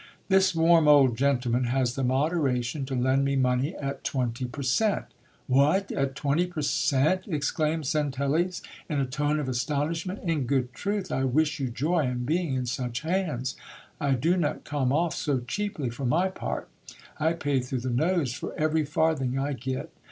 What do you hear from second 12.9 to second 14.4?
hands. I do